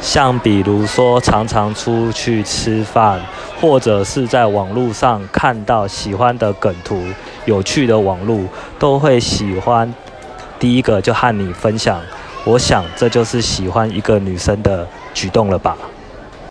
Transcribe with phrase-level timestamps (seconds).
[0.00, 3.20] 像比如说常常出去吃饭
[3.60, 7.04] 或者是在网络上看到喜欢的梗图
[7.44, 8.40] 有趣的网络
[8.78, 9.92] 都会喜欢
[10.58, 12.00] 第一个就和你分享。
[12.44, 15.76] 我想这就是喜欢一个女生的举动了吧。